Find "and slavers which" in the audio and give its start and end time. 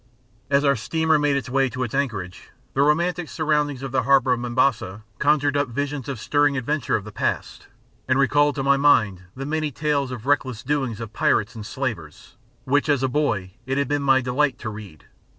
11.53-12.89